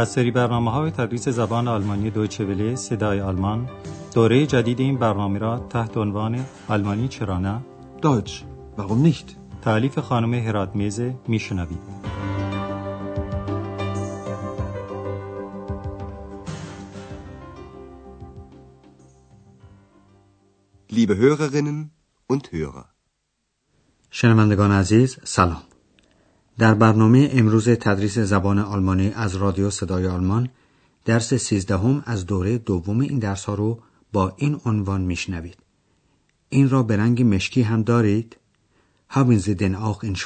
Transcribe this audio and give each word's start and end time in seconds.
از 0.00 0.08
سری 0.08 0.30
برنامه 0.30 0.70
های 0.70 0.90
تدریس 0.90 1.28
زبان 1.28 1.68
آلمانی 1.68 2.10
دویچه 2.10 2.44
وله 2.44 2.74
صدای 2.74 3.20
آلمان 3.20 3.68
دوره 4.14 4.46
جدید 4.46 4.80
این 4.80 4.98
برنامه 4.98 5.38
را 5.38 5.58
تحت 5.58 5.96
عنوان 5.96 6.44
آلمانی 6.68 7.08
چرا 7.08 7.38
نه؟ 7.38 7.60
Deutsch. 8.02 8.32
Warum 8.78 9.06
nicht? 9.06 9.36
تعلیف 9.62 9.98
خانم 9.98 10.34
هرات 10.34 10.76
میزه 10.76 11.14
میشنوید 11.28 11.78
Liebe 20.92 21.16
Hörerinnen 21.16 21.90
und 22.32 22.52
Hörer. 22.52 22.84
شنوندگان 24.10 24.72
عزیز 24.72 25.18
سلام 25.24 25.62
در 26.60 26.74
برنامه 26.74 27.30
امروز 27.32 27.68
تدریس 27.68 28.18
زبان 28.18 28.58
آلمانی 28.58 29.12
از 29.14 29.36
رادیو 29.36 29.70
صدای 29.70 30.06
آلمان 30.06 30.48
درس 31.04 31.34
سیزدهم 31.34 32.02
از 32.06 32.26
دوره 32.26 32.58
دوم 32.58 33.00
این 33.00 33.18
درس 33.18 33.44
ها 33.44 33.54
رو 33.54 33.82
با 34.12 34.32
این 34.36 34.60
عنوان 34.64 35.00
میشنوید. 35.00 35.56
این 36.48 36.70
را 36.70 36.82
به 36.82 36.96
رنگ 36.96 37.34
مشکی 37.34 37.62
هم 37.62 37.82
دارید. 37.82 38.36
Haben 39.10 39.38
Sie 39.38 39.54
den 39.54 39.74
auch 39.74 40.04
in؟ 40.04 40.16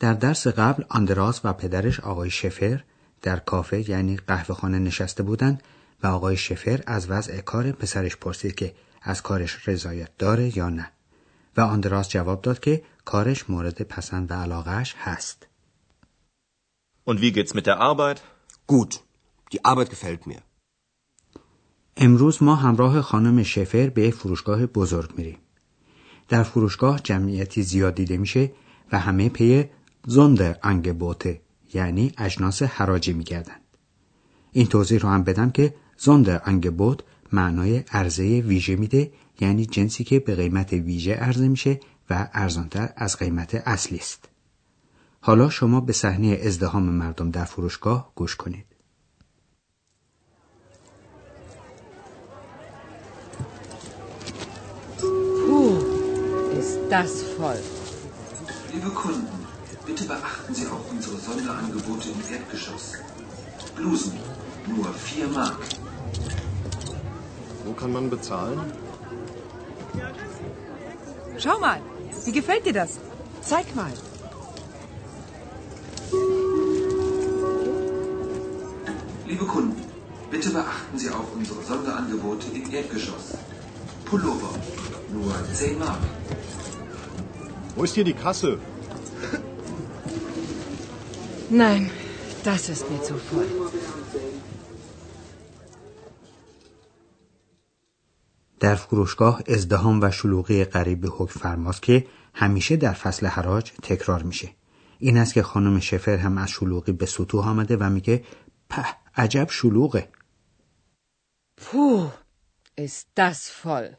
در 0.00 0.14
درس 0.14 0.46
قبل 0.46 0.84
آندراس 0.88 1.40
و 1.44 1.52
پدرش 1.52 2.00
آقای 2.00 2.30
شفر 2.30 2.84
در 3.22 3.36
کافه 3.36 3.90
یعنی 3.90 4.16
قهوه 4.16 4.54
خانه 4.54 4.78
نشسته 4.78 5.22
بودند 5.22 5.62
و 6.02 6.06
آقای 6.06 6.36
شفر 6.36 6.82
از 6.86 7.10
وضع 7.10 7.40
کار 7.40 7.72
پسرش 7.72 8.16
پرسید 8.16 8.54
که 8.54 8.74
از 9.02 9.22
کارش 9.22 9.68
رضایت 9.68 10.10
داره 10.18 10.58
یا 10.58 10.68
نه. 10.68 10.90
و 11.56 11.60
آندراس 11.60 12.08
جواب 12.08 12.42
داد 12.42 12.60
که 12.60 12.82
کارش 13.12 13.50
مورد 13.50 13.82
پسند 13.82 14.30
و 14.30 14.34
علاقهش 14.34 14.94
هست 14.98 15.46
Und 17.06 17.20
wie 17.22 17.32
geht's 17.36 17.54
mit 17.58 17.66
der 17.66 17.78
Arbeit? 17.90 18.18
Gut, 18.72 18.92
die 19.52 19.64
Arbeit 19.64 19.90
gefällt 19.90 20.26
mir. 20.26 20.42
امروز 21.96 22.42
ما 22.42 22.54
همراه 22.54 23.00
خانم 23.00 23.42
شفر 23.42 23.90
به 23.90 24.02
یک 24.02 24.14
فروشگاه 24.14 24.66
بزرگ 24.66 25.10
میریم 25.16 25.38
در 26.28 26.42
فروشگاه 26.42 27.00
جمعیتی 27.04 27.62
زیاد 27.62 27.94
دیده 27.94 28.16
میشه 28.16 28.52
و 28.92 28.98
همه 28.98 29.28
پی 29.28 29.64
زنده 30.06 30.58
انگبوته 30.62 31.40
یعنی 31.74 32.12
اجناس 32.18 32.62
حراجی 32.62 33.12
میگردند 33.12 33.60
این 34.52 34.66
توضیح 34.66 34.98
رو 34.98 35.08
هم 35.08 35.22
بدم 35.22 35.50
که 35.50 35.74
زنده 35.96 36.48
انگبوت 36.48 37.00
معنای 37.32 37.84
عرضه 37.92 38.22
ویژه 38.22 38.76
میده 38.76 39.12
یعنی 39.40 39.66
جنسی 39.66 40.04
که 40.04 40.20
به 40.20 40.34
قیمت 40.34 40.72
ویژه 40.72 41.14
عرضه 41.14 41.48
میشه 41.48 41.80
و 42.10 42.28
ارزانتر 42.32 42.92
از 42.96 43.16
قیمت 43.16 43.54
اصلی 43.54 43.98
است 43.98 44.28
حالا 45.20 45.50
شما 45.50 45.80
به 45.80 45.92
صحنه 45.92 46.40
ازدهام 46.46 46.82
مردم 46.82 47.30
در 47.30 47.44
فروشگاه 47.44 48.12
گوش 48.14 48.36
کنید 48.36 48.64
Puh, 55.48 55.78
ist 56.60 56.78
das 56.94 57.12
voll. 57.36 57.62
Liebe 58.72 58.90
Kunden, 59.02 59.38
bitte 59.86 60.04
beachten 60.12 60.52
Sie 60.58 60.66
auch 60.74 60.86
unsere 60.94 61.16
Sonderangebote 61.28 62.08
im 62.14 62.20
Erdgeschoss. 62.36 62.86
Blusen, 63.76 64.12
nur 64.66 64.86
4 64.92 65.28
Mark. 65.28 65.60
Wo 67.64 67.72
kann 67.80 67.92
man 67.92 68.10
bezahlen? 68.10 68.60
Schau 71.38 71.58
mal, 71.66 71.80
wie 72.26 72.32
gefällt 72.32 72.66
dir 72.66 72.72
das? 72.72 72.98
Zeig 73.42 73.74
mal. 73.74 73.92
Liebe 79.26 79.44
Kunden, 79.44 79.82
bitte 80.30 80.50
beachten 80.50 80.98
Sie 80.98 81.10
auch 81.10 81.30
unsere 81.36 81.62
Sonderangebote 81.62 82.46
im 82.54 82.72
Erdgeschoss. 82.72 83.36
Pullover, 84.04 84.54
nur 85.12 85.34
10 85.52 85.78
Mark. 85.78 85.98
Wo 87.76 87.84
ist 87.84 87.94
hier 87.94 88.04
die 88.04 88.14
Kasse? 88.14 88.58
Nein, 91.50 91.90
das 92.44 92.68
ist 92.68 92.90
mir 92.90 93.02
zu 93.02 93.14
voll. 93.14 93.46
در 98.60 98.74
فروشگاه 98.74 99.42
ازدهام 99.48 100.00
و 100.02 100.10
شلوغی 100.10 100.64
قریب 100.64 101.00
به 101.00 101.08
حکم 101.08 101.40
فرماست 101.40 101.82
که 101.82 102.06
همیشه 102.34 102.76
در 102.76 102.92
فصل 102.92 103.26
حراج 103.26 103.72
تکرار 103.82 104.22
میشه 104.22 104.50
این 104.98 105.16
است 105.16 105.34
که 105.34 105.42
خانم 105.42 105.80
شفر 105.80 106.16
هم 106.16 106.38
از 106.38 106.48
شلوغی 106.48 106.92
به 106.92 107.06
سطوح 107.06 107.48
آمده 107.48 107.76
و 107.76 107.90
میگه 107.90 108.24
په 108.68 108.84
عجب 109.16 109.46
شلوغه 109.50 110.08
ist 112.86 113.06
das 113.16 113.40
voll. 113.64 113.96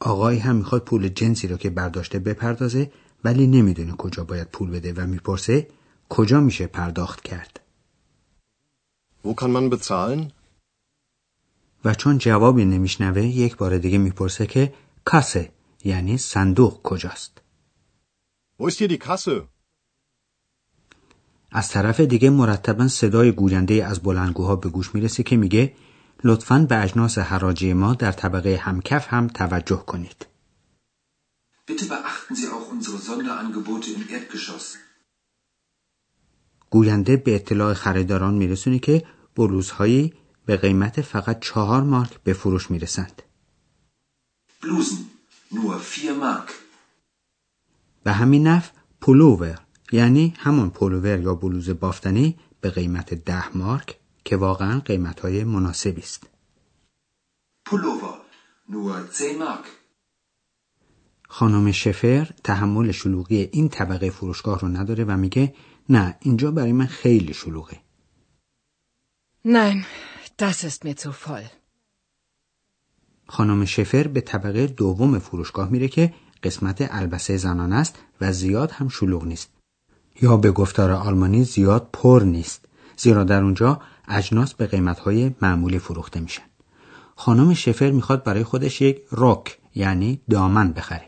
آقای 0.00 0.38
هم 0.38 0.56
می‌خواد 0.56 0.84
پول 0.84 1.08
جنسی 1.08 1.48
رو 1.48 1.56
که 1.56 1.70
برداشته 1.70 2.18
بپردازه 2.18 2.92
ولی 3.24 3.46
نمی‌دونه 3.46 3.92
کجا 3.92 4.24
باید 4.24 4.48
پول 4.48 4.70
بده 4.70 4.92
و 4.92 5.06
می‌پرسه 5.06 5.68
کجا 6.08 6.40
میشه 6.40 6.66
پرداخت 6.66 7.22
کرد 7.22 7.60
Wo 9.24 9.34
kann 9.34 9.52
man 9.52 9.70
bezahlen? 9.70 10.37
و 11.84 11.94
چون 11.94 12.18
جوابی 12.18 12.64
نمیشنوه 12.64 13.22
یک 13.22 13.56
بار 13.56 13.78
دیگه 13.78 13.98
می‌پرسه 13.98 14.46
که 14.46 14.74
کاسه 15.04 15.52
یعنی 15.84 16.18
صندوق 16.18 16.82
کجاست? 16.82 17.40
از 21.50 21.68
طرف 21.68 22.00
دیگه 22.00 22.30
مرتبا 22.30 22.88
صدای 22.88 23.32
گوینده 23.32 23.86
از 23.86 24.00
بلندگوها 24.00 24.56
به 24.56 24.68
گوش 24.68 24.94
می‌رسه 24.94 25.22
که 25.22 25.36
میگه 25.36 25.74
لطفاً 26.24 26.66
به 26.68 26.82
اجناس 26.82 27.18
حراجی 27.18 27.72
ما 27.72 27.94
در 27.94 28.12
طبقه 28.12 28.56
همکف 28.56 29.06
هم 29.10 29.26
توجه 29.28 29.84
کنید 29.86 30.26
Bitte 31.68 31.86
beachten 31.94 32.34
Sie 32.34 32.48
auch 32.56 32.68
unsere 32.76 32.98
Sonderangebote 33.08 33.88
im 33.96 34.02
Erdgeschoss. 34.16 34.76
گوینده 36.70 37.16
به 37.16 37.34
اطلاع 37.34 37.74
خریداران 37.74 38.34
میرسونه 38.34 38.78
که 38.78 39.04
بلوزهایی 39.36 40.14
به 40.48 40.56
قیمت 40.56 41.00
فقط 41.00 41.40
چهار 41.40 41.82
مارک 41.82 42.20
به 42.24 42.32
فروش 42.32 42.70
می‌رسند 42.70 43.22
Blusen, 44.62 45.00
nur 45.54 45.80
4 45.82 46.14
Mark. 46.20 46.52
و 48.06 48.12
همین 48.12 48.46
نف 48.46 48.70
پولوور 49.00 49.58
یعنی 49.92 50.34
همون 50.38 50.70
پولوور 50.70 51.20
یا 51.20 51.34
بلوز 51.34 51.70
بافتنی 51.70 52.38
به 52.60 52.70
قیمت 52.70 53.14
ده 53.14 53.56
مارک 53.56 53.98
که 54.24 54.36
واقعا 54.36 54.80
قیمت 54.80 55.20
های 55.20 55.44
مناسبی 55.44 56.00
است 56.00 56.26
Pullover, 57.68 58.16
nur 58.70 59.18
10 59.18 59.38
Mark. 59.38 59.66
خانم 61.28 61.72
شفر 61.72 62.30
تحمل 62.44 62.92
شلوغی 62.92 63.48
این 63.52 63.68
طبقه 63.68 64.10
فروشگاه 64.10 64.60
رو 64.60 64.68
نداره 64.68 65.04
و 65.04 65.16
میگه 65.16 65.54
نه 65.88 66.16
اینجا 66.20 66.50
برای 66.50 66.72
من 66.72 66.86
خیلی 66.86 67.34
شلوغه 67.34 67.80
Nein, 69.44 69.84
das 70.38 70.62
ist 70.64 70.84
mir 70.84 70.96
zu 70.96 71.12
voll. 71.12 71.46
خانم 73.30 73.64
شفر 73.64 74.08
به 74.08 74.20
طبقه 74.20 74.66
دوم 74.66 75.18
فروشگاه 75.18 75.68
میره 75.68 75.88
که 75.88 76.14
قسمت 76.42 76.86
البسه 76.90 77.36
زنان 77.36 77.72
است 77.72 77.98
و 78.20 78.32
زیاد 78.32 78.70
هم 78.70 78.88
شلوغ 78.88 79.24
نیست. 79.24 79.48
یا 80.22 80.36
به 80.36 80.50
گفتار 80.50 80.90
آلمانی 80.90 81.44
زیاد 81.44 81.88
پر 81.92 82.22
نیست 82.22 82.64
زیرا 82.96 83.24
در 83.24 83.42
اونجا 83.42 83.80
اجناس 84.08 84.54
به 84.54 84.66
قیمتهای 84.66 85.34
معمولی 85.42 85.78
فروخته 85.78 86.20
میشن. 86.20 86.42
خانم 87.16 87.54
شفر 87.54 87.90
می‌خواد 87.90 88.24
برای 88.24 88.44
خودش 88.44 88.80
یک 88.80 89.02
روک 89.10 89.58
یعنی 89.74 90.20
دامن 90.30 90.72
بخره. 90.72 91.06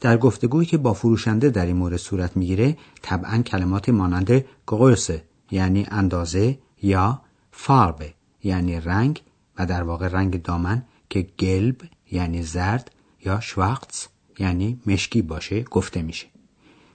در 0.00 0.16
گفتگویی 0.16 0.66
که 0.66 0.78
با 0.78 0.94
فروشنده 0.94 1.50
در 1.50 1.66
این 1.66 1.76
مورد 1.76 1.96
صورت 1.96 2.36
می‌گیره 2.36 2.76
طبعا 3.02 3.42
کلمات 3.42 3.88
مانند 3.88 4.44
گروسه 4.66 5.24
یعنی 5.50 5.86
اندازه 5.90 6.58
یا 6.82 7.22
فاربه 7.52 8.14
یعنی 8.42 8.80
رنگ 8.80 9.22
و 9.58 9.66
در 9.66 9.82
واقع 9.82 10.08
رنگ 10.08 10.42
دامن 10.42 10.82
که 11.10 11.22
گلب 11.22 11.76
یعنی 12.10 12.42
زرد 12.42 12.90
یا 13.24 13.40
شواقتس 13.40 14.08
یعنی 14.38 14.80
مشکی 14.86 15.22
باشه 15.22 15.62
گفته 15.62 16.02
میشه 16.02 16.26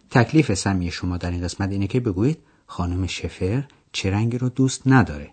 تکلیف 0.10 0.54
سمی 0.54 0.92
شما 0.92 1.18
در 1.18 1.32
این 1.32 1.42
قسمت 1.42 1.72
اینه 1.72 1.88
که 1.88 2.00
بگویید 2.00 2.38
خانم 2.68 3.08
شفر 3.08 3.64
چه 3.92 4.12
رنگی 4.12 4.38
رو 4.38 4.50
دوست 4.50 4.82
نداره 4.86 5.32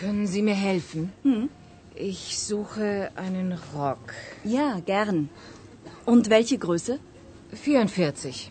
Können 0.00 0.26
Sie 0.26 0.40
mir 0.40 0.54
helfen? 0.54 1.02
Ich 1.94 2.22
suche 2.38 3.10
einen 3.16 3.48
Rock. 3.74 4.14
Ja, 4.44 4.80
gern. 4.92 5.28
Und 6.06 6.30
welche 6.30 6.56
Größe? 6.56 6.98
44. 7.52 8.50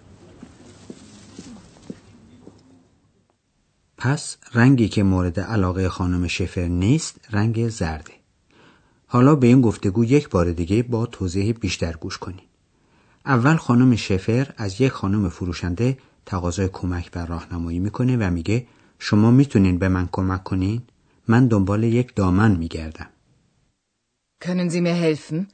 پس 4.03 4.37
رنگی 4.53 4.89
که 4.89 5.03
مورد 5.03 5.39
علاقه 5.39 5.89
خانم 5.89 6.27
شفر 6.27 6.67
نیست 6.67 7.19
رنگ 7.29 7.69
زرده. 7.69 8.13
حالا 9.07 9.35
به 9.35 9.47
این 9.47 9.61
گفتگو 9.61 10.05
یک 10.05 10.29
بار 10.29 10.51
دیگه 10.51 10.83
با 10.83 11.05
توضیح 11.05 11.53
بیشتر 11.53 11.93
گوش 11.93 12.17
کنید. 12.17 12.49
اول 13.25 13.55
خانم 13.55 13.95
شفر 13.95 14.53
از 14.57 14.81
یک 14.81 14.91
خانم 14.91 15.29
فروشنده 15.29 15.97
تقاضای 16.25 16.69
کمک 16.73 17.11
بر 17.11 17.25
راهنمایی 17.25 17.79
می‌کنه 17.79 18.17
و 18.17 18.31
میگه 18.31 18.67
شما 18.99 19.31
می‌تونین 19.31 19.77
به 19.79 19.87
من 19.87 20.09
کمک 20.11 20.43
کنین؟ 20.43 20.81
من 21.27 21.47
دنبال 21.47 21.83
یک 21.83 22.15
دامن 22.15 22.51
میگردم. 22.51 23.09
Können 24.43 24.69
Sie 24.69 24.81
mir 24.81 24.97
helfen? 25.07 25.47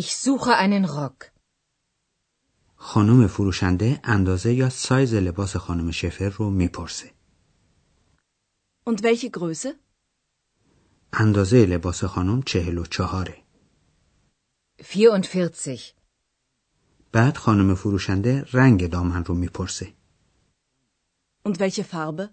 Ich 0.00 0.08
suche 0.16 0.52
einen 0.64 0.84
Rock. 0.84 1.35
خانم 2.88 3.26
فروشنده 3.26 4.00
اندازه 4.04 4.54
یا 4.54 4.68
سایز 4.68 5.14
لباس 5.14 5.56
خانم 5.56 5.90
شفر 5.90 6.28
رو 6.28 6.50
می‌پرسه. 6.50 7.10
Und 8.90 9.00
welche 9.00 9.30
Größe? 9.30 9.68
اندازه 11.12 11.66
لباس 11.66 12.04
خانم 12.04 12.42
چهل 12.42 12.78
و 12.78 12.84
چهاره. 12.84 13.42
44. 14.82 15.78
بعد 17.12 17.36
خانم 17.36 17.74
فروشنده 17.74 18.44
رنگ 18.52 18.90
دامن 18.90 19.24
رو 19.24 19.34
می‌پرسه. 19.34 19.92
Und 21.48 21.52
welche 21.52 21.82
Farbe? 21.82 22.28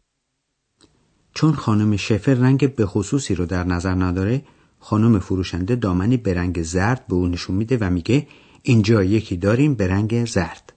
چون 1.33 1.53
خانم 1.53 1.97
شفر 1.97 2.33
رنگ 2.33 2.75
به 2.75 2.85
خصوصی 2.85 3.35
رو 3.35 3.45
در 3.45 3.63
نظر 3.63 3.95
نداره 3.95 4.45
خانم 4.79 5.19
فروشنده 5.19 5.75
دامنی 5.75 6.17
به 6.17 6.33
رنگ 6.33 6.63
زرد 6.63 7.07
به 7.07 7.13
او 7.13 7.27
نشون 7.27 7.55
میده 7.55 7.77
و 7.77 7.89
میگه 7.89 8.27
اینجا 8.65 9.04
یکی 9.04 9.38
داریم 9.38 9.75
به 9.75 9.88
رنگ 9.88 10.25
زرد 10.25 10.74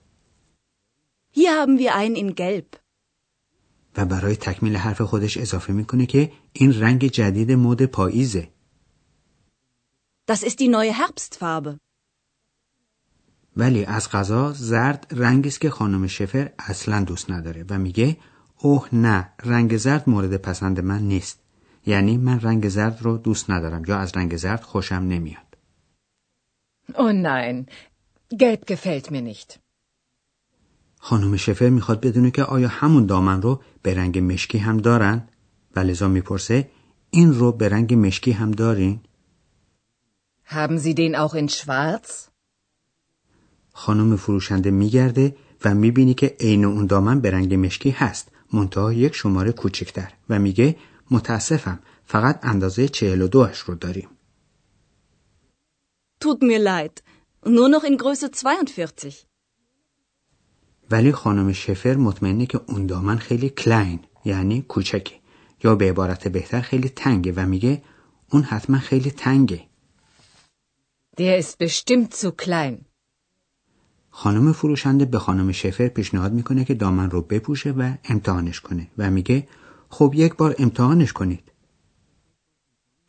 Hier 1.31 1.51
haben 1.61 1.77
wir 1.77 1.95
einen 1.95 2.15
in 2.15 2.35
Gelb. 2.35 2.75
و 3.97 4.05
برای 4.05 4.35
تکمیل 4.35 4.75
حرف 4.75 5.01
خودش 5.01 5.37
اضافه 5.37 5.73
می‌کنه 5.73 6.05
که 6.05 6.31
این 6.53 6.79
رنگ 6.79 7.07
جدید 7.07 7.51
مد 7.51 7.85
پاییزه 7.85 8.49
Das 10.31 10.43
ist 10.43 10.59
die 10.59 10.67
neue 10.67 10.93
Herbstfarbe. 10.93 11.77
ولی 13.57 13.85
از 13.85 14.09
غذا 14.09 14.53
زرد 14.53 15.07
رنگی 15.11 15.49
است 15.49 15.61
که 15.61 15.69
خانم 15.69 16.07
شفر 16.07 16.51
اصلا 16.59 17.03
دوست 17.03 17.31
نداره 17.31 17.65
و 17.69 17.79
میگه 17.79 18.17
اوه 18.57 18.87
نه 18.93 19.29
رنگ 19.43 19.77
زرد 19.77 20.09
مورد 20.09 20.37
پسند 20.37 20.79
من 20.79 21.01
نیست 21.01 21.39
یعنی 21.85 22.17
من 22.17 22.39
رنگ 22.39 22.69
زرد 22.69 23.01
رو 23.01 23.17
دوست 23.17 23.49
ندارم 23.49 23.83
یا 23.87 23.97
از 23.97 24.11
رنگ 24.15 24.37
زرد 24.37 24.61
خوشم 24.61 24.95
نمیاد 24.95 25.46
Oh 26.93 27.11
nein, 27.11 27.67
gelb 28.41 28.65
gefällt 28.65 29.11
mir 29.11 29.21
nicht. 29.21 29.59
خانم 30.99 31.37
شفر 31.37 31.69
می‌خواد 31.69 32.01
بدونه 32.01 32.31
که 32.31 32.43
آیا 32.43 32.67
همون 32.67 33.05
دامن 33.05 33.41
رو 33.41 33.61
به 33.81 33.93
رنگ 33.93 34.19
مشکی 34.19 34.57
هم 34.57 34.77
دارن؟ 34.77 35.27
و 35.75 35.79
لذا 35.79 36.07
می‌پرسه 36.07 36.69
این 37.09 37.33
رو 37.33 37.51
به 37.51 37.69
رنگ 37.69 37.93
مشکی 37.93 38.31
هم 38.31 38.51
دارین؟ 38.51 38.99
Haben 40.45 40.77
Sie 40.79 40.93
den 40.93 41.15
auch 41.15 41.35
in 41.35 41.47
schwarz? 41.47 42.29
خانم 43.73 44.15
فروشنده 44.15 44.71
میگرده 44.71 45.35
و 45.65 45.75
می‌بینی 45.75 46.13
که 46.13 46.35
عین 46.39 46.65
اون 46.65 46.85
دامن 46.85 47.19
به 47.21 47.31
رنگ 47.31 47.53
مشکی 47.53 47.89
هست. 47.89 48.31
منتها 48.53 48.93
یک 48.93 49.15
شماره 49.15 49.51
کوچکتر 49.51 50.11
و 50.29 50.39
میگه 50.39 50.75
متاسفم 51.11 51.79
فقط 52.05 52.39
اندازه 52.43 52.87
42 52.87 53.39
اش 53.39 53.59
رو 53.59 53.75
داریم. 53.75 54.07
Tut 56.19 56.41
mir 56.41 56.59
leid. 56.59 56.95
Nur 57.45 57.69
noch 57.69 57.83
in 57.83 57.97
Größe 57.97 58.31
42. 58.31 59.25
ولی 60.91 61.11
خانم 61.11 61.51
شفر 61.53 61.95
مطمئنه 61.95 62.45
که 62.45 62.61
اون 62.67 62.85
دامن 62.85 63.17
خیلی 63.17 63.49
کلین 63.49 63.99
یعنی 64.25 64.61
کوچکه 64.61 65.15
یا 65.63 65.75
به 65.75 65.89
عبارت 65.89 66.27
بهتر 66.27 66.61
خیلی 66.61 66.89
تنگه 66.89 67.33
و 67.35 67.45
میگه 67.45 67.83
اون 68.31 68.43
حتما 68.43 68.79
خیلی 68.79 69.11
تنگه 69.11 69.67
Der 71.17 71.37
ist 71.43 71.57
bestimmt 71.59 72.13
zu 72.13 72.31
klein. 72.45 72.85
خانم 74.09 74.53
فروشنده 74.53 75.05
به 75.05 75.19
خانم 75.19 75.51
شفر 75.51 75.87
پیشنهاد 75.87 76.33
می‌کنه 76.33 76.65
که 76.65 76.73
دامن 76.73 77.09
رو 77.11 77.21
بپوشه 77.21 77.71
و 77.71 77.93
امتحانش 78.03 78.61
کنه 78.61 78.87
و 78.97 79.11
میگه 79.11 79.47
خب 79.89 80.11
یک 80.15 80.35
بار 80.35 80.55
امتحانش 80.59 81.13
کنید 81.13 81.51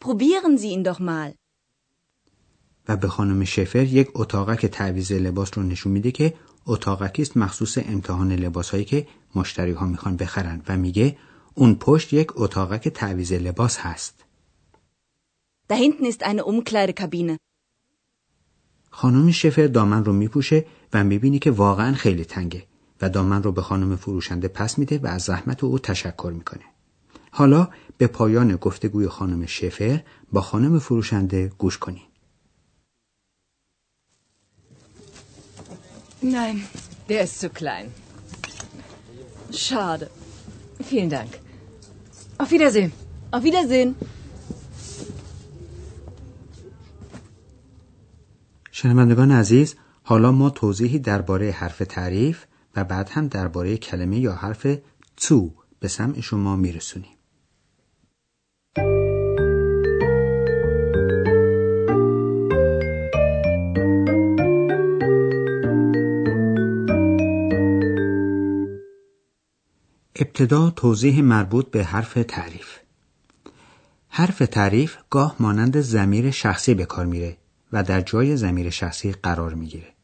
Probieren 0.01 0.57
Sie 0.59 0.71
ihn 0.77 0.85
doch 0.85 1.01
mal. 1.01 1.38
و 2.89 2.97
به 2.97 3.09
خانم 3.09 3.45
شفر 3.45 3.85
یک 3.85 4.09
اتاقک 4.15 4.67
تعویض 4.67 5.13
لباس 5.13 5.59
رو 5.59 5.63
نشون 5.63 5.93
میده 5.93 6.11
که 6.11 6.35
اتاقکی 6.67 7.23
است 7.23 7.37
مخصوص 7.37 7.79
امتحان 7.79 8.33
لباس 8.33 8.71
هایی 8.71 8.85
که 8.85 9.07
مشتری 9.35 9.73
ها 9.73 9.87
می‌خوان 9.87 10.17
بخرن 10.17 10.63
و 10.69 10.77
میگه 10.77 11.17
اون 11.55 11.75
پشت 11.75 12.13
یک 12.13 12.29
اتاقک 12.35 12.89
تعویض 12.89 13.33
لباس 13.33 13.79
هست. 13.79 14.25
Da 15.71 15.75
hinten 15.75 16.05
ist 16.13 16.23
eine 16.23 16.43
Umkleidekabine. 16.45 17.37
خانم 18.91 19.31
شفر 19.31 19.67
دامن 19.67 20.05
رو 20.05 20.13
میپوشه 20.13 20.67
و 20.93 21.05
می‌بینی 21.05 21.39
که 21.39 21.51
واقعا 21.51 21.95
خیلی 21.95 22.25
تنگه 22.25 22.65
و 23.01 23.09
دامن 23.09 23.43
رو 23.43 23.53
به 23.53 23.63
خانم 23.63 23.97
فروشنده 23.97 24.49
پس 24.49 24.79
میده 24.79 24.99
و 24.99 25.07
از 25.07 25.23
زحمت 25.23 25.65
او 25.65 25.79
تشکر 25.79 26.33
می‌کنه. 26.35 26.65
حالا 27.31 27.69
به 27.99 28.07
پایان 28.07 28.57
گفتگوی 28.57 29.09
خانم 29.09 29.47
شفر 29.47 30.03
با 30.33 30.41
خانم 30.41 30.79
فروشنده 30.79 31.53
گوش 31.59 31.79
کنید 31.79 32.08
Nein, 36.21 36.65
der 37.09 37.23
ist 37.23 37.39
zu 37.41 37.49
klein. 37.49 37.93
Schade. 39.53 40.11
Vielen 40.91 41.11
Dank. 41.11 41.33
Auf 42.39 42.51
Wiedersehen. 42.51 42.93
Auf 43.31 43.43
Wiedersehen. 43.45 43.95
شنوندگان 48.73 49.33
عزیز 49.33 49.75
حالا 50.03 50.33
ما 50.33 50.51
توضیحی 50.51 50.99
درباره 50.99 51.51
حرف 51.51 51.79
تعریف 51.79 52.45
و 52.77 52.85
بعد 52.85 53.09
هم 53.11 53.29
درباره 53.29 53.77
کلمه 53.77 54.19
یا 54.19 54.35
حرف 54.35 54.67
تو 55.17 55.51
به 55.81 55.89
سمع 55.89 56.21
شما 56.21 56.57
میرسونیم 56.57 57.18
ابتدا 70.21 70.71
توضیح 70.71 71.23
مربوط 71.23 71.71
به 71.71 71.85
حرف 71.85 72.19
تعریف 72.29 72.79
حرف 74.09 74.39
تعریف 74.39 74.97
گاه 75.11 75.37
مانند 75.41 75.81
زمیر 75.81 76.31
شخصی 76.31 76.75
به 76.75 76.85
کار 76.85 77.07
میره 77.07 77.37
و 77.73 77.83
در 77.83 78.01
جای 78.01 78.37
زمیر 78.37 78.71
شخصی 78.71 79.13
قرار 79.13 79.55
می‌گیره. 79.55 79.95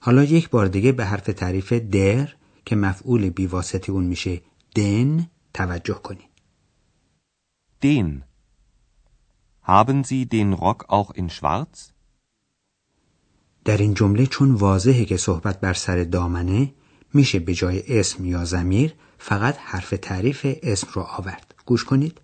حالا 0.00 0.24
یک 0.24 0.50
بار 0.50 0.66
دیگه 0.66 0.92
به 0.92 1.04
حرف 1.04 1.24
تعریف 1.24 1.72
در 1.72 2.28
که 2.64 2.76
مفعول 2.76 3.30
بیواسطه 3.30 3.92
اون 3.92 4.04
میشه 4.04 4.40
دن 4.74 5.30
توجه 5.54 5.94
کنید. 5.94 6.30
Den. 7.82 8.22
Haben 9.62 10.04
Sie 10.04 10.26
den 10.26 10.52
Rock 10.52 10.80
auch 10.88 11.10
in 11.14 11.28
schwarz? 11.28 11.92
در 13.64 13.76
این 13.76 13.94
جمله 13.94 14.26
چون 14.26 14.50
واضحه 14.50 15.04
که 15.04 15.16
صحبت 15.16 15.60
بر 15.60 15.74
سر 15.74 16.04
دامنه 16.04 16.74
میشه 17.14 17.38
به 17.38 17.54
جای 17.54 17.98
اسم 17.98 18.24
یا 18.24 18.44
زمیر 18.44 18.94
فقط 19.20 19.56
حرف 19.58 19.94
تعریف 20.02 20.46
اسم 20.62 20.88
رو 20.92 21.02
آورد. 21.02 21.54
گوش 21.66 21.84
کنید. 21.84 22.20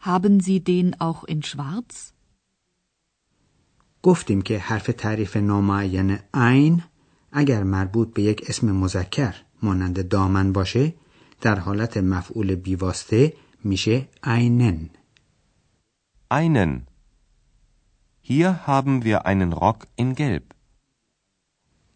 Haben 0.00 0.40
Sie 0.40 0.60
den 0.60 0.94
auch 1.00 1.24
in 1.24 1.42
schwarz? 1.42 2.12
گفتیم 4.02 4.42
که 4.42 4.58
حرف 4.58 4.86
تعریف 4.86 5.36
نامعین 5.36 6.18
عین 6.34 6.82
اگر 7.32 7.62
مربوط 7.62 8.14
به 8.14 8.22
یک 8.22 8.44
اسم 8.48 8.72
مذکر 8.72 9.34
مانند 9.62 10.08
دامن 10.08 10.52
باشه 10.52 10.94
در 11.40 11.58
حالت 11.58 11.96
مفعول 11.96 12.54
بیواسطه 12.54 13.32
میشه 13.64 14.08
عینن 14.22 14.90
Einen. 16.30 16.86
Hier 18.20 18.66
haben 18.66 19.02
wir 19.04 19.24
einen 19.24 19.52
Rock 19.52 19.86
in 19.96 20.14
Gelb. 20.14 20.54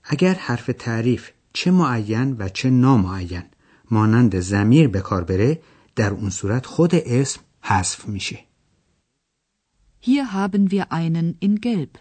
اگر 0.04 0.34
حرف 0.34 0.70
تعریف 0.78 1.30
چه 1.52 1.70
معین 1.70 2.36
و 2.38 2.48
چه 2.48 2.70
نامعین 2.70 3.42
مانند 3.90 4.40
زمیر 4.40 4.88
به 4.88 5.00
کار 5.00 5.24
بره 5.24 5.62
در 5.96 6.10
اون 6.10 6.30
صورت 6.30 6.66
خود 6.66 6.94
اسم 6.94 7.40
حذف 7.60 8.08
میشه. 8.08 8.38
Hier 10.04 10.24
haben 10.32 10.70
wir 10.72 10.84
einen 10.90 11.28
in 11.44 11.60
Gelb. 11.66 11.98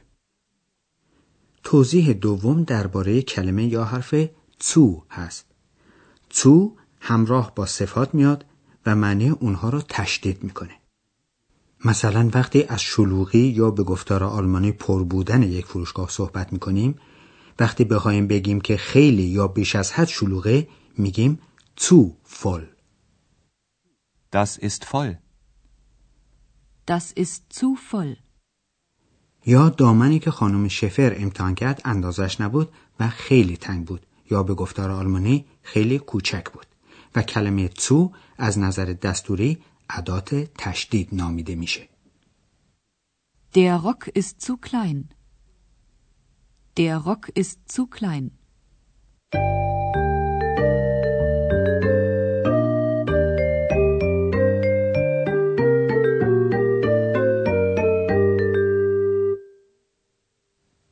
توضیح 1.63 2.13
دوم 2.13 2.63
درباره 2.63 3.22
کلمه 3.22 3.65
یا 3.65 3.86
حرف 3.86 4.15
zu 4.63 5.03
هست. 5.10 5.46
zu 6.34 6.77
همراه 7.00 7.55
با 7.55 7.65
صفات 7.65 8.13
میاد 8.13 8.46
و 8.86 8.96
معنی 8.96 9.29
اونها 9.29 9.70
رو 9.70 9.81
تشدید 9.81 10.43
می‌کنه. 10.43 10.74
مثلا 11.86 12.29
وقتی 12.34 12.63
از 12.63 12.81
شلوغی 12.81 13.39
یا 13.39 13.72
به 13.72 13.84
گفتار 13.84 14.24
آلمانی 14.24 14.72
پر 14.72 15.03
بودن 15.03 15.43
یک 15.43 15.65
فروشگاه 15.65 16.10
صحبت 16.10 16.53
می‌کنیم 16.53 16.96
وقتی 17.62 17.84
بخوایم 17.84 18.27
بگیم 18.27 18.62
که 18.62 18.77
خیلی 18.77 19.24
یا 19.24 19.48
بیش 19.48 19.75
از 19.75 19.91
حد 19.91 20.08
شلوغه 20.08 20.68
میگیم 20.98 21.39
zu 21.80 22.00
voll 22.41 22.65
Das 24.38 24.51
ist 24.68 24.82
voll. 24.94 25.12
Das 26.91 27.06
ist 27.24 27.41
zu 27.58 27.68
voll. 27.91 28.18
یا 29.46 29.70
دامنی 29.70 30.20
که 30.20 30.32
خانم 30.32 30.68
شفر 30.68 31.13
امتحان 31.18 31.56
کرد 31.56 31.82
اندازش 31.86 32.41
نبود 32.41 32.70
و 33.00 33.10
خیلی 33.10 33.58
تنگ 33.58 33.86
بود 33.86 34.06
یا 34.32 34.44
به 34.44 34.53
گفتار 34.53 34.91
آلمانی 34.91 35.46
خیلی 35.62 36.00
کوچک 36.00 36.51
بود 36.51 36.65
و 37.15 37.22
کلمه 37.22 37.68
تو 37.68 38.12
از 38.38 38.60
نظر 38.60 38.86
دستوری 38.86 39.58
ادات 39.89 40.36
تشدید 40.36 41.10
نامیده 41.12 41.56
میشه. 41.56 41.89
Der 43.53 43.75
Rock 43.86 44.08
ist 44.15 44.41
zu 44.41 44.58
klein. 44.58 45.21
Der 46.78 46.98
Rock 46.98 47.30
ist 47.36 47.60
zu 47.68 47.88
klein. 47.88 48.32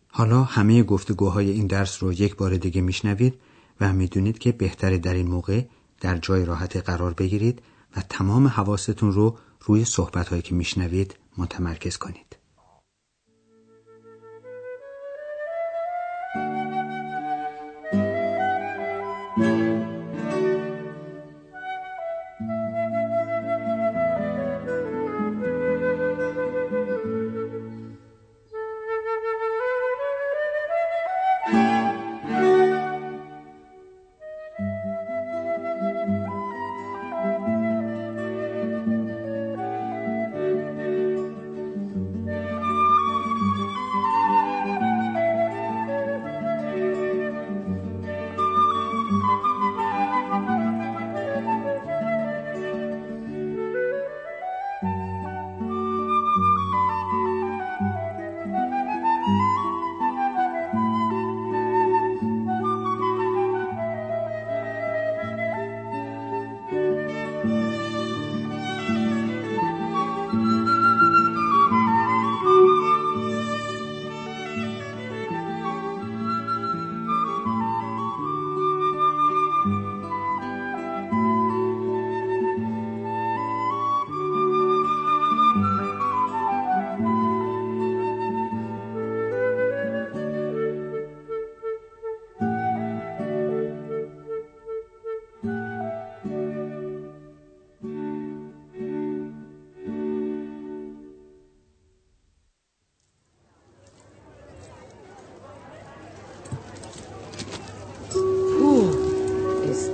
حالا 0.08 0.44
همه 0.44 0.84
گفتگوهای 0.84 1.50
این 1.52 1.68
درس 1.68 2.04
رو 2.04 2.14
یک 2.14 2.36
بار 2.36 2.58
دیگه 2.58 2.82
میشنوید 2.82 3.40
و 3.82 3.94
می‌دونید 3.94 4.38
که 4.40 4.52
بهتره 4.52 4.98
در 4.98 5.14
این 5.14 5.28
موقع 5.28 5.66
در 6.02 6.18
جای 6.18 6.46
راحت 6.46 6.78
قرار 6.78 7.14
بگیرید 7.14 7.62
و 7.96 8.02
تمام 8.10 8.48
حواستون 8.48 9.12
رو 9.12 9.38
روی 9.62 9.86
صحبتهایی 9.86 10.42
که 10.42 10.56
میشنوید 10.56 11.16
متمرکز 11.38 11.98
کنید. 11.98 12.39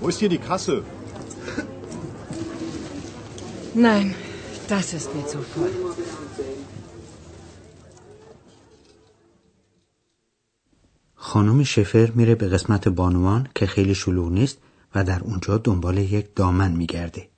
Wo 0.00 0.08
ist 0.08 0.18
hier 0.20 0.28
die 0.28 0.38
Kasse? 0.38 0.82
Nein, 3.74 4.14
das 4.68 4.86
ist 4.98 5.14
mir 5.14 5.26
zu 5.26 5.38
voll. 5.52 5.74
خانم 11.14 11.64
شفر 11.64 12.12
میره 12.14 12.34
به 12.34 12.48
قسمت 12.48 12.88
بانوان 12.88 13.48
که 13.54 13.66
خیلی 13.66 13.94
شلوغ 13.94 14.32
نیست 14.32 14.58
و 14.94 15.04
در 15.04 15.20
اونجا 15.20 15.58
دنبال 15.58 15.98
یک 15.98 16.34
دامن 16.34 16.72
میگرده. 16.72 17.28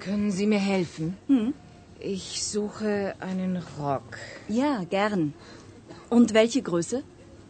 Können 0.00 0.30
Sie 0.30 0.46
mir 0.46 0.58
helfen? 0.58 1.16
Hm? 1.28 1.52
Ich 2.00 2.42
suche 2.44 3.14
einen 3.20 3.54
Rock. 3.78 4.10
Ja, 4.48 4.84
gern. 4.84 5.34
Und 6.08 6.32
welche 6.32 6.62
Größe? 6.62 7.02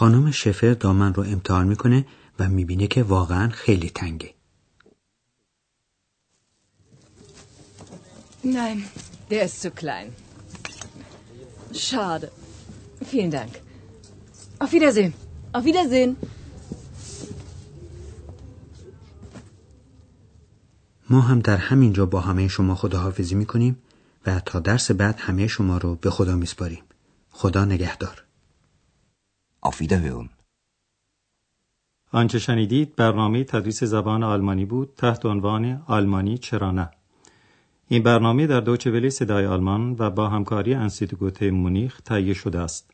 خانم 0.00 0.30
شفر 0.30 0.74
دامن 0.74 1.14
رو 1.14 1.22
امتحان 1.22 1.66
می‌کنه 1.66 2.06
و 2.38 2.48
می‌بینه 2.48 2.86
که 2.86 3.02
واقعا 3.02 3.48
خیلی 3.48 3.90
تنگه. 3.90 4.34
Nein, 8.44 8.78
der 9.30 9.42
ist 9.48 9.60
zu 9.62 9.70
klein. 9.70 10.08
Schade. 11.72 12.28
Vielen 13.10 13.30
Dank. 13.30 13.52
Auf 14.60 14.72
Wiedersehen. 14.72 15.12
Auf 15.54 15.64
Wiedersehen. 15.64 16.16
ما 21.10 21.20
هم 21.20 21.40
در 21.40 21.56
همین 21.56 21.92
جا 21.92 22.06
با 22.06 22.20
همه 22.20 22.48
شما 22.48 22.74
خداحافظی 22.74 23.34
می‌کنیم 23.34 23.78
و 24.26 24.40
تا 24.40 24.60
درس 24.60 24.90
بعد 24.90 25.16
همه 25.18 25.46
شما 25.46 25.78
رو 25.78 25.94
به 25.94 26.10
خدا 26.10 26.36
میسپاریم. 26.36 26.82
خدا 27.30 27.64
نگهدار. 27.64 28.29
Auf 29.62 29.80
Wiederhören. 29.80 30.30
آنچه 32.12 32.38
شنیدید 32.38 32.96
برنامه 32.96 33.44
تدریس 33.44 33.84
زبان 33.84 34.22
آلمانی 34.22 34.64
بود 34.64 34.94
تحت 34.96 35.26
عنوان 35.26 35.82
آلمانی 35.86 36.38
چرا 36.38 36.70
نه 36.70 36.90
این 37.88 38.02
برنامه 38.02 38.46
در 38.46 38.60
دوچه 38.60 39.10
صدای 39.10 39.46
آلمان 39.46 39.96
و 39.98 40.10
با 40.10 40.28
همکاری 40.28 40.74
انسیتگوت 40.74 41.42
مونیخ 41.42 42.00
تهیه 42.00 42.34
شده 42.34 42.58
است. 42.58 42.90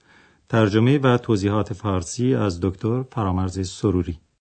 ترجمه 0.49 0.99
و 0.99 1.19
توضیحات 1.19 1.73
فارسی 1.73 2.35
از 2.35 2.61
دکتر 2.61 3.03
فرامرز 3.03 3.69
سروری 3.69 4.19